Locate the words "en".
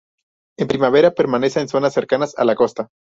0.57-0.67, 1.59-1.67